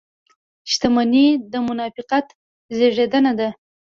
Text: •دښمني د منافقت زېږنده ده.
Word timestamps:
•دښمني 0.69 1.25
د 1.51 1.53
منافقت 1.67 2.25
زېږنده 2.77 3.31
ده. 3.39 3.49